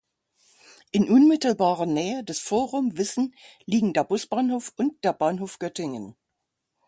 In 0.91 1.11
unmittelbarer 1.11 1.85
Nähe 1.85 2.23
des 2.23 2.39
Forum 2.39 2.97
Wissen 2.97 3.35
liegen 3.67 3.93
der 3.93 4.03
Busbahnhof 4.03 4.73
und 4.75 5.03
der 5.03 5.13
Bahnhof 5.13 5.59
Göttingen. 5.59 6.15